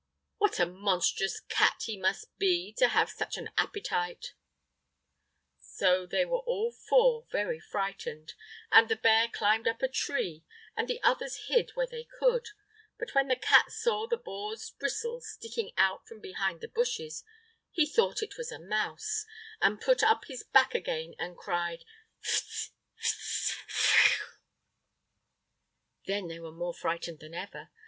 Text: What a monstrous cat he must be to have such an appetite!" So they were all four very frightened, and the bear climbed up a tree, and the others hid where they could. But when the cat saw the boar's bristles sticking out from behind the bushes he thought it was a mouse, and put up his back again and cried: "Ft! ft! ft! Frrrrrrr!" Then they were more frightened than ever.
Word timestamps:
What 0.39 0.59
a 0.59 0.65
monstrous 0.65 1.39
cat 1.41 1.83
he 1.83 1.95
must 1.95 2.35
be 2.39 2.73
to 2.79 2.87
have 2.87 3.11
such 3.11 3.37
an 3.37 3.51
appetite!" 3.55 4.33
So 5.59 6.07
they 6.07 6.25
were 6.25 6.39
all 6.39 6.71
four 6.71 7.27
very 7.31 7.59
frightened, 7.59 8.33
and 8.71 8.89
the 8.89 8.95
bear 8.95 9.27
climbed 9.27 9.67
up 9.67 9.83
a 9.83 9.87
tree, 9.87 10.43
and 10.75 10.87
the 10.87 11.03
others 11.03 11.45
hid 11.49 11.69
where 11.75 11.85
they 11.85 12.05
could. 12.17 12.47
But 12.97 13.13
when 13.13 13.27
the 13.27 13.35
cat 13.35 13.69
saw 13.71 14.07
the 14.07 14.17
boar's 14.17 14.71
bristles 14.71 15.29
sticking 15.33 15.71
out 15.77 16.07
from 16.07 16.19
behind 16.19 16.61
the 16.61 16.67
bushes 16.67 17.23
he 17.69 17.85
thought 17.85 18.23
it 18.23 18.39
was 18.39 18.51
a 18.51 18.57
mouse, 18.57 19.27
and 19.61 19.79
put 19.79 20.01
up 20.01 20.25
his 20.25 20.41
back 20.41 20.73
again 20.73 21.13
and 21.19 21.37
cried: 21.37 21.85
"Ft! 22.23 22.71
ft! 22.99 23.19
ft! 23.19 23.53
Frrrrrrr!" 23.69 24.25
Then 26.07 26.27
they 26.27 26.39
were 26.39 26.51
more 26.51 26.73
frightened 26.73 27.19
than 27.19 27.35
ever. 27.35 27.69